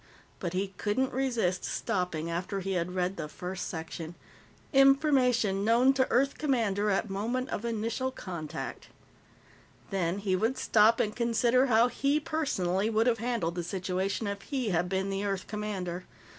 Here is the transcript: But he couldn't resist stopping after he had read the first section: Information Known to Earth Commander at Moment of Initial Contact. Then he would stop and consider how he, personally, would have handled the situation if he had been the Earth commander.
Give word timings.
But 0.39 0.53
he 0.53 0.69
couldn't 0.77 1.13
resist 1.13 1.63
stopping 1.63 2.27
after 2.31 2.59
he 2.59 2.71
had 2.71 2.95
read 2.95 3.17
the 3.17 3.27
first 3.27 3.67
section: 3.69 4.15
Information 4.73 5.63
Known 5.63 5.93
to 5.93 6.09
Earth 6.11 6.39
Commander 6.39 6.89
at 6.89 7.07
Moment 7.07 7.49
of 7.51 7.65
Initial 7.65 8.09
Contact. 8.09 8.87
Then 9.91 10.17
he 10.17 10.35
would 10.35 10.57
stop 10.57 10.99
and 10.99 11.15
consider 11.15 11.67
how 11.67 11.87
he, 11.87 12.19
personally, 12.19 12.89
would 12.89 13.05
have 13.05 13.19
handled 13.19 13.53
the 13.53 13.63
situation 13.63 14.25
if 14.25 14.41
he 14.41 14.69
had 14.69 14.89
been 14.89 15.11
the 15.11 15.23
Earth 15.23 15.45
commander. 15.45 16.05